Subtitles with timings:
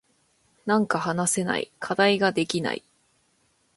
[0.65, 1.71] なんか話せない。
[1.79, 2.83] 課題ができない。